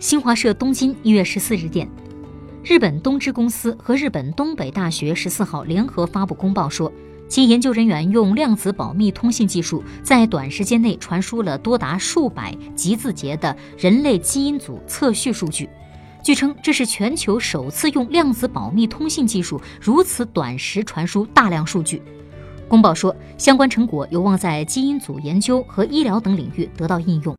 [0.00, 1.86] 新华社东京一月十四日电，
[2.64, 6.90] 日本东芝公司和日本东北大学十四号联合发布公报说，
[7.28, 15.68] 其研究人员用量子保密通信技术，在短时间内传输了多达数百吉字节的人类基因组测序数据。
[16.24, 22.00] 据称，这是全球首次用量子保密通信技术如此短时传输大量数据。
[22.68, 27.36] 公报说，相关成果有望在基因组研究和医疗等领域得到应用。